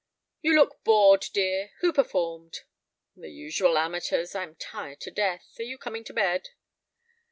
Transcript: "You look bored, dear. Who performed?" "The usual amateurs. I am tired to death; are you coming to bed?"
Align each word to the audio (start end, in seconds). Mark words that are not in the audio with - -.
"You 0.41 0.55
look 0.55 0.83
bored, 0.83 1.27
dear. 1.31 1.73
Who 1.81 1.93
performed?" 1.93 2.61
"The 3.15 3.29
usual 3.29 3.77
amateurs. 3.77 4.33
I 4.33 4.41
am 4.41 4.55
tired 4.55 4.99
to 5.01 5.11
death; 5.11 5.51
are 5.59 5.61
you 5.61 5.77
coming 5.77 6.03
to 6.05 6.13
bed?" 6.13 6.49